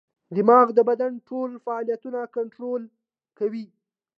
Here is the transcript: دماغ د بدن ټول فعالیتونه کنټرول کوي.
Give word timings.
دماغ 0.35 0.67
د 0.77 0.79
بدن 0.89 1.11
ټول 1.27 1.49
فعالیتونه 1.65 2.19
کنټرول 2.35 2.81
کوي. 3.39 3.65